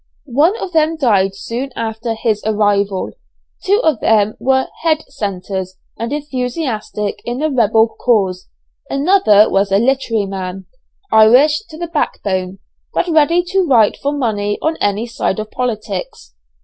One 0.25 0.59
of 0.59 0.71
them 0.71 0.97
died 0.97 1.35
soon 1.35 1.71
after 1.75 2.15
his 2.15 2.41
arrival: 2.43 3.11
two 3.63 3.79
of 3.83 3.99
then 3.99 4.35
were 4.39 4.65
head 4.81 5.03
centres, 5.09 5.77
and 5.95 6.11
enthusiastic 6.11 7.21
in 7.23 7.37
the 7.37 7.51
rebel 7.51 7.87
cause, 8.03 8.47
another 8.89 9.47
was 9.47 9.71
a 9.71 9.77
literary 9.77 10.25
man, 10.25 10.65
Irish 11.11 11.61
to 11.69 11.77
the 11.77 11.85
backbone, 11.85 12.57
but 12.95 13.09
ready 13.09 13.43
to 13.49 13.61
write 13.67 13.95
for 13.97 14.11
money 14.11 14.57
on 14.59 14.75
any 14.77 15.05
side 15.05 15.37
of 15.37 15.51
politics. 15.51 16.33